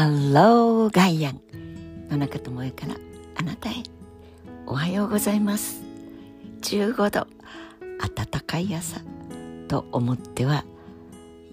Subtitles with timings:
[0.00, 1.42] ハローガイアン
[2.08, 2.94] 野中智恵から
[3.36, 3.82] あなたへ
[4.64, 5.82] おはようございます。
[6.62, 7.26] 15度
[8.16, 9.02] 暖かい朝
[9.68, 10.64] と思っては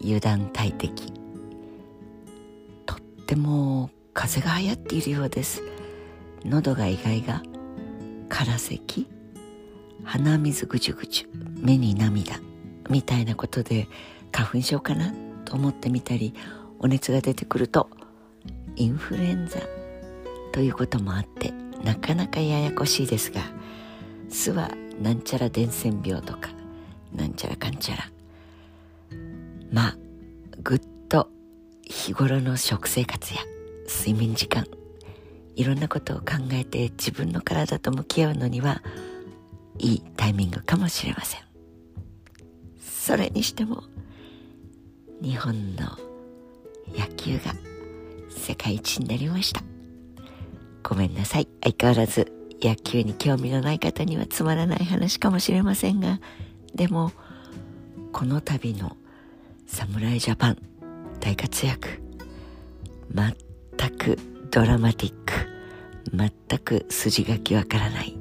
[0.02, 1.12] 油断大敵。
[2.86, 5.62] とっても風が流行っているようです。
[6.46, 7.44] 喉が意外が
[8.30, 9.10] 空咳
[10.06, 12.40] 鼻水ぐじゅぐじゅ目に涙
[12.90, 13.90] みたいなことで
[14.32, 16.34] 花粉症かなと思ってみたり
[16.80, 17.90] お熱が出てくると
[18.78, 19.60] インフルエンザ
[20.54, 21.52] ということもあって
[21.84, 23.42] なかなかややこしいですが
[24.30, 24.70] 巣は
[25.02, 26.50] なんちゃら伝染病とか
[27.14, 28.12] なんちゃらかんちゃら。
[29.72, 29.98] まあ
[30.64, 31.30] ぐっと
[31.84, 33.42] 日頃の食生活や
[33.88, 34.66] 睡眠時間
[35.56, 38.82] いろんなことを考えて自分の体と向き合うのには
[39.80, 41.42] いいタイミングかもしれません。
[42.80, 43.84] それにしても
[45.22, 45.98] 日本の
[46.96, 47.56] 野球が
[48.30, 49.62] 世界一になりました。
[50.84, 51.48] ごめんなさい。
[51.64, 56.20] 相変わらず野球に興味のない方にはつまらない話かもしれませんが
[56.74, 57.12] でも
[58.12, 58.98] この度の
[59.68, 60.58] 侍ジャパン
[61.20, 62.02] 大活躍
[63.14, 64.18] 全く
[64.50, 65.34] ドラマティック
[66.12, 68.18] 全く筋書きわからない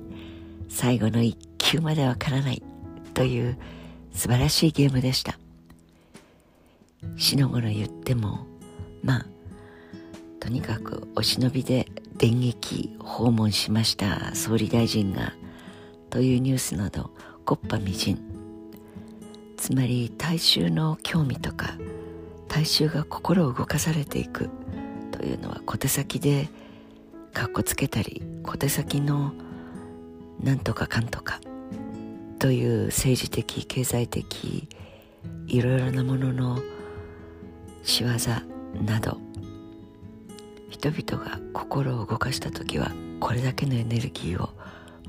[0.68, 2.62] 最後の一球までわからない
[3.14, 3.58] という
[4.12, 5.38] 素晴らしいゲームでした。
[7.16, 8.46] しのごろ言っても
[9.02, 9.26] まあ
[10.40, 15.34] とにかくお忍びで電撃訪問しました総理大臣が。
[16.10, 17.10] というニュースなど
[17.44, 18.18] こっぱみじん。
[19.56, 21.74] つまり大衆の興味とか
[22.48, 24.50] 大衆が心を動かされていく
[25.10, 26.48] というのは小手先で
[27.32, 29.32] かっこつけたり小手先の
[30.40, 31.40] なんとかかんとか
[32.38, 34.68] という政治的経済的
[35.46, 36.58] いろいろなものの
[37.82, 38.10] 仕業
[38.82, 39.18] など
[40.68, 44.50] 人々が心を動かした時はこれだけのエネルギーを。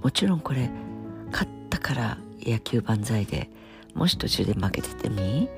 [0.01, 0.69] もちろんこれ
[1.31, 3.49] 勝ったから野球万歳で
[3.93, 5.49] もし途中で負けててみ、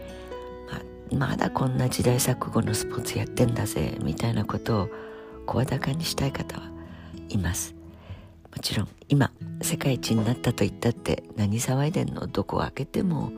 [1.11, 4.89] ままだこんな時代錯誤のスポーツやってんだぜみたいなことを
[5.45, 6.71] 声高にしたい方は
[7.27, 7.75] います。
[8.55, 9.31] もちろん今
[9.61, 12.25] 世界一になったと言ったって何騒いでんの？
[12.27, 13.31] どこを開けても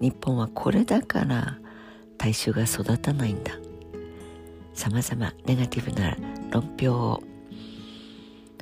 [0.00, 1.58] 日本はこれだから
[2.16, 3.52] 大衆が育たないんだ。
[4.78, 6.16] さまざまネガティブな
[6.52, 7.22] 論評を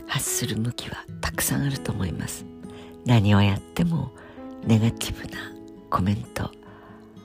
[0.06, 2.46] 発する向きはたくさんあると思います。
[3.04, 4.12] 何をやっても
[4.64, 5.52] ネガティブな
[5.90, 6.50] コメント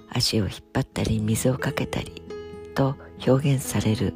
[0.10, 2.22] 足を引っ張ったり水をかけたり
[2.76, 4.14] と表現される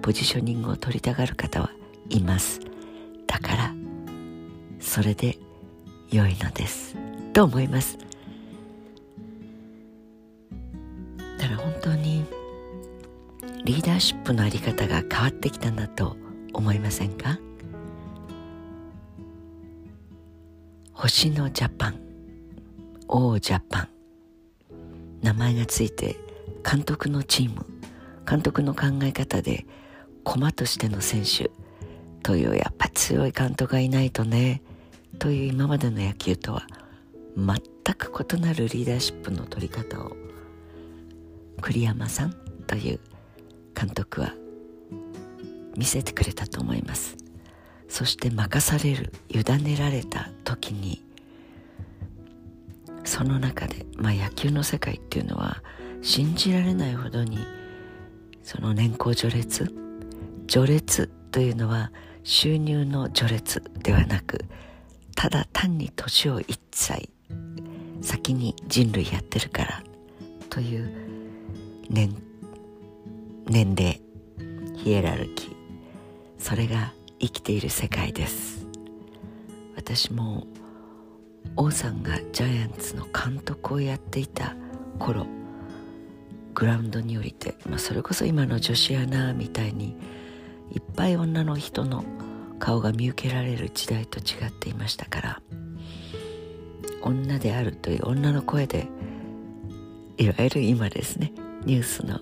[0.00, 1.70] ポジショニングを取りたがる方は
[2.08, 2.60] います。
[3.26, 3.74] だから
[4.80, 5.36] それで
[6.10, 6.96] 良いのです。
[7.34, 7.98] と思います。
[13.64, 16.18] リーダーシップのあり方が変わってきたんだと
[16.52, 17.38] 思いませんか？
[20.92, 22.00] 星のジャパン。
[23.08, 23.88] 王ジャパン。
[25.22, 26.16] 名前がついて
[26.62, 27.64] 監督のチーム。
[28.28, 29.64] 監督の考え方で
[30.24, 31.50] 駒としての選手。
[32.22, 34.62] というやっぱ強い監督がいないとね。
[35.18, 36.66] という今までの野球とは
[37.34, 37.58] 全
[37.94, 40.14] く異なるリーダーシップの取り方を。
[41.62, 42.34] 栗山さん
[42.66, 43.00] という
[43.74, 44.34] 監督は
[45.76, 47.16] 見せてくれたと思います。
[47.94, 51.00] そして任される委ねられた時に
[53.04, 55.62] その中で、まあ、野球の世界っていうのは
[56.02, 57.38] 信じられないほどに
[58.42, 59.72] その年功序列
[60.48, 61.92] 序列というのは
[62.24, 64.44] 収入の序列ではなく
[65.14, 67.10] ただ単に年を一歳
[68.02, 69.84] 先に人類やってるから
[70.50, 70.90] という
[71.88, 72.16] 年
[73.54, 74.00] 年齢
[74.78, 75.54] ヒエラルキー
[76.40, 78.66] それが生きている世界です。
[79.76, 80.48] 私も
[81.54, 84.56] 王さんがジャイアンツの監督をやっていた
[84.98, 85.28] 頃
[86.52, 89.96] グラウンドに降りて、まあ、それこそ今の女子アナみたいに
[90.72, 92.04] いっぱい女の人の
[92.58, 95.42] 顔が見受けられる時代と違っていましたから
[97.02, 98.88] 女であるという女の声で
[100.16, 101.32] いわゆる今ですね
[101.66, 102.18] ニュースの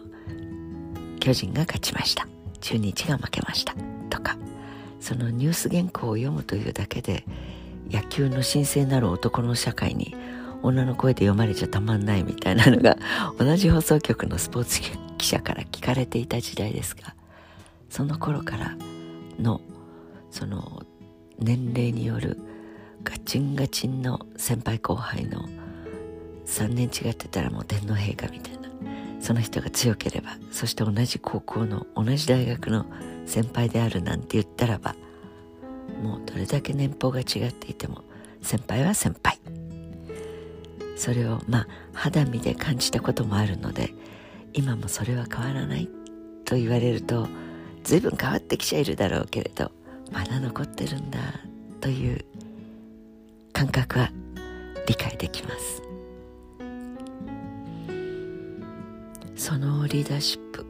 [1.22, 2.26] 巨人が勝ちました。
[2.60, 3.76] 中日が負けました。
[4.10, 4.36] とか。
[4.98, 7.24] そのニュース原稿を読むというだけで
[7.90, 10.16] 野球の神聖なる男の社会に
[10.62, 12.96] 女の声で読まれちゃたまんないみたいなのが
[13.38, 14.80] 同じ放送局のスポーツ
[15.18, 17.14] 記者から聞かれていた時代ですが
[17.90, 18.76] その頃から
[19.40, 19.60] の
[20.30, 20.84] その
[21.38, 22.38] 年齢による
[23.02, 25.48] ガチンガチンの先輩後輩の
[26.46, 28.61] 3年違ってたらもう天皇陛下みたいな
[29.22, 32.84] その人が強ければそして同じ高校の同じ大学の
[33.24, 34.96] 先輩であるなんて言ったらば
[36.02, 38.02] もうどれだけ年俸が違っていても
[38.42, 39.38] 先輩は先輩。
[40.96, 43.92] それをまあ肌身で感じたこともあるので
[44.52, 45.88] 今もそれは変わらない
[46.44, 47.26] と言われると
[47.82, 49.72] 随分変わってきちゃいるだろうけれど
[50.12, 51.18] まだ残ってるんだ
[51.80, 52.24] という
[53.52, 54.10] 感覚は
[54.86, 55.91] 理解できます。
[59.52, 60.64] そのリーダーシップ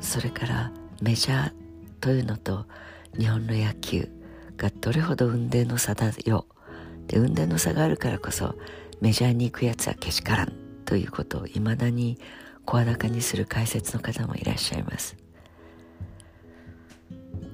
[0.00, 1.52] それからメジャー
[2.00, 2.64] というのと
[3.18, 4.08] 日本の野球
[4.56, 6.46] がどれほど運命の差だよ。
[7.08, 8.54] で運命の差があるからこそ
[9.02, 10.52] メジャーに行くやつはけしからん
[10.86, 12.18] ということをいまだに
[12.64, 15.14] 声高にする解説の方もいらっしゃいます。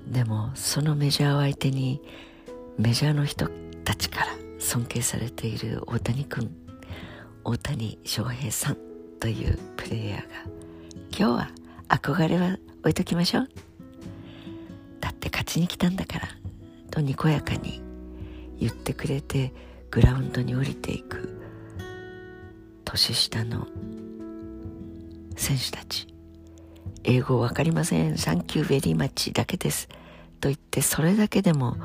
[0.06, 2.00] でもそのメジャーを相手に
[2.78, 3.50] メジャーの人
[3.84, 4.26] たちから
[4.60, 6.48] 尊敬されている大谷君
[7.42, 8.76] 大谷翔平さん
[9.18, 10.58] というプレイヤーが
[11.16, 11.50] 今日は
[11.88, 13.48] 憧れは置いときましょう。
[15.00, 16.28] だって勝ちに来たんだから。
[16.90, 17.82] とにこやかに
[18.58, 19.52] 言ってくれて
[19.90, 21.40] グラウンドに降りていく。
[22.84, 23.66] 年下の
[25.36, 26.08] 選手たち。
[27.04, 28.18] 英語わかりません。
[28.18, 29.88] サンキューベリーマッチだけです。
[30.40, 31.76] と言ってそれだけでも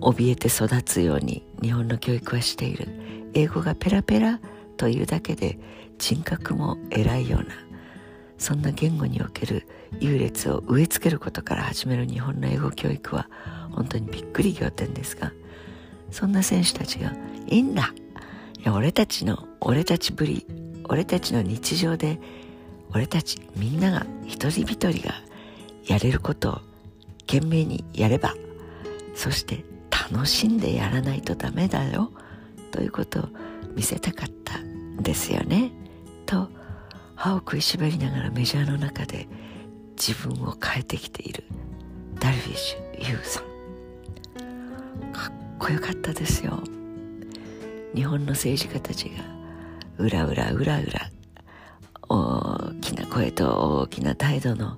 [0.00, 2.88] 怯えて育つように日本の教育はしている。
[3.34, 4.40] 英語がペラペラ
[4.76, 5.58] というだけで
[5.98, 7.46] 人格も偉いような
[8.38, 9.66] そんな言語における
[10.00, 13.28] 優劣を植え付けることから始める日本の英語教育は
[13.70, 15.32] 本当にびっくり仰天ですが
[16.10, 17.12] そんな選手たちが
[17.48, 17.92] 「いいんだ
[18.66, 20.46] 俺たちの俺たちぶり
[20.88, 22.20] 俺たちの日常で
[22.92, 25.14] 俺たちみんなが一人一人が
[25.86, 26.60] やれることを
[27.26, 28.34] 懸命にやれば
[29.14, 29.64] そして
[30.10, 32.12] 楽しんでやらないとダメだよ
[32.70, 33.28] ということを
[33.74, 35.70] 見せたかったんですよね。
[36.24, 36.48] と
[37.16, 39.26] 歯を食いしばりながらメジャーの中で
[39.96, 41.44] 自分を変えてきている。
[42.20, 45.12] ダルビッシュ有さん。
[45.12, 46.62] かっこよかったですよ。
[47.94, 49.24] 日本の政治家たちが
[49.98, 51.10] うらうらうらうら
[52.08, 54.76] 大きな声と大きな態度の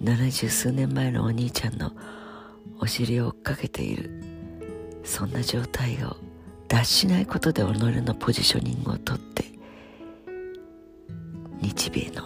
[0.00, 1.92] 七十数年前のお兄ちゃんの
[2.80, 4.10] お尻を追っかけている。
[5.04, 6.16] そんな状態を
[6.68, 9.57] 脱しないことで己のポジショニングをとって
[11.60, 12.22] 日米の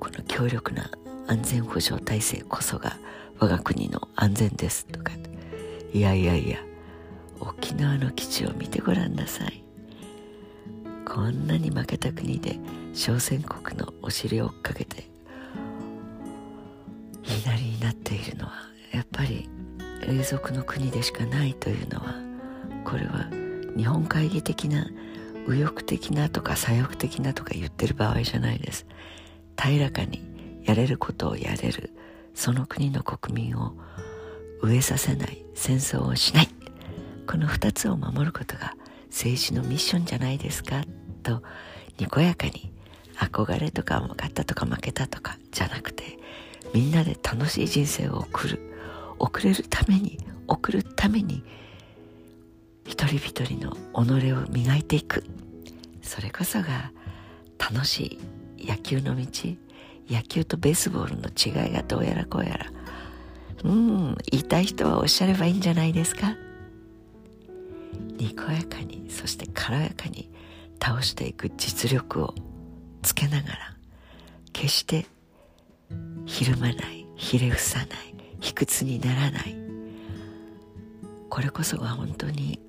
[0.00, 0.90] この強力な
[1.26, 2.96] 安全保障体制こそが
[3.38, 5.12] 我が国の安全ですとか
[5.92, 6.58] いやいやいや
[7.40, 9.66] 沖縄の基地を見てごらんなさい。
[11.06, 12.58] こんなに負けた国で
[12.92, 15.08] 小戦国のお尻を追っかけて
[17.22, 18.52] 言いなりになっているのは
[18.92, 19.48] やっぱり
[20.06, 22.16] 永続の国でしかないというのは
[22.84, 23.30] これは
[23.76, 24.86] 日本会議的な
[25.46, 28.86] 右翼的なとか左翼的なとか言ってる場合じゃないです。
[29.60, 30.22] 平らかに
[30.64, 31.90] やれることをやれる。
[32.34, 33.74] その国の国民を
[34.62, 36.48] 飢えさせない戦争をしない。
[37.26, 38.74] この2つを守ることが
[39.10, 40.84] 政治のミッションじゃないですか
[41.22, 41.42] と
[41.98, 42.72] にこやかに
[43.16, 46.18] 憧れとか勝ったとか負けたとかじゃなくて
[46.74, 48.60] みんなで楽しい人生を送る。
[49.18, 51.42] 送れるために送るために
[52.84, 53.72] 一人一人の
[54.04, 55.24] 己を磨いていく。
[56.02, 56.92] それこそが
[57.72, 58.20] 楽し
[58.58, 59.26] い野球の道
[60.08, 62.66] 野球とベースボールの違いがどうやらこうやら。
[63.64, 66.36] うん言いたい人はおっしゃればいいんじゃないですか。
[68.18, 70.30] にこやかにそして軽やかに
[70.80, 72.34] 倒していく実力を
[73.02, 73.76] つけながら
[74.52, 75.06] 決して
[76.24, 77.88] ひるまないひれ伏さない
[78.40, 79.56] 卑屈にならない。
[81.28, 82.60] これこそが本当に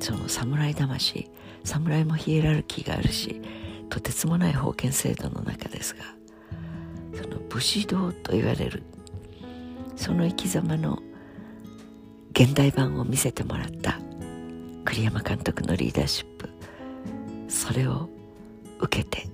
[0.00, 1.30] その侍魂
[1.64, 3.40] 侍もヒエラルキーがあるし
[3.92, 6.00] とてつもない封建制度の中ですが
[7.12, 8.84] その武士道と言われる
[9.96, 10.98] その生き様の
[12.30, 14.00] 現代版を見せてもらった
[14.86, 16.48] 栗山監督のリーダーシップ
[17.48, 18.08] それを
[18.80, 19.26] 受けて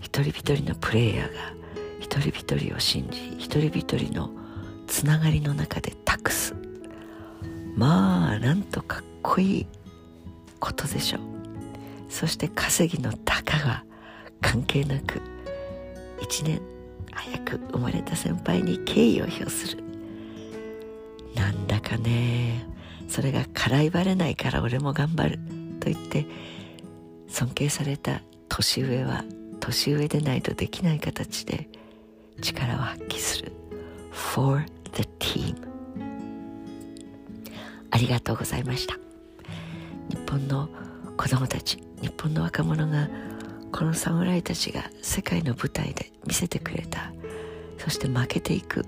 [0.00, 1.52] 一人一人のプレイヤーが
[2.00, 4.30] 一人一人を信じ一人一人の
[4.88, 6.56] つながりの中で託す。
[7.76, 9.66] まあなんとかっこいい
[10.58, 11.27] ことでしょう。
[12.08, 13.84] そして稼ぎのたかが
[14.40, 15.20] 関係なく
[16.20, 16.60] 一年
[17.12, 19.82] 早く生まれた先輩に敬意を表する。
[21.34, 22.66] なんだかね。
[23.08, 25.38] それが辛いばれないから俺も頑張る。
[25.80, 26.26] と言って
[27.28, 29.24] 尊敬された年上は
[29.60, 31.68] 年上でないとできない形で
[32.40, 33.52] 力を発揮する。
[34.12, 35.56] For the team
[37.90, 38.94] ありがとうございました。
[40.10, 40.68] 日本の
[41.18, 43.08] 子供たち日本の若者が
[43.72, 47.12] この侍たちが世界の舞台で見せてくれた。
[47.76, 48.86] そして負けていく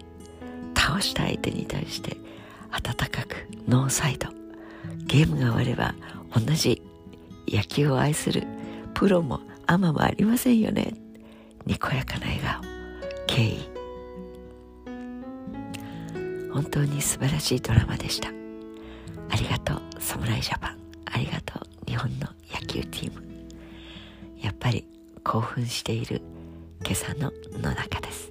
[0.74, 2.16] 倒した相手に対して
[2.70, 4.28] 温かくノーサイド。
[5.06, 5.94] ゲームが終われば
[6.34, 6.82] 同じ
[7.48, 8.46] 野球を愛する
[8.94, 10.94] プロもアマもありませんよね。
[11.66, 12.62] にこやかな笑顔。
[13.26, 13.70] 敬意。
[16.52, 18.28] 本当に素晴らしいドラマでした。
[18.28, 20.78] ありがとう侍ジャパン。
[21.06, 21.69] ありがとう。
[21.90, 23.20] 日本の野球チーム。
[24.40, 24.86] やっぱり
[25.24, 26.22] 興奮している
[26.84, 28.30] 今朝の野中です。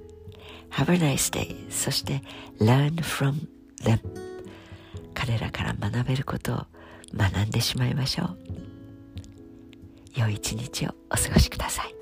[0.69, 1.69] Have a nice day.
[1.69, 2.21] そして
[2.61, 3.33] Learn from
[3.83, 3.99] them.
[5.13, 6.65] 彼らから学べることを
[7.13, 8.37] 学んでしまいましょう。
[10.15, 11.93] 良い一日をお過ごしください。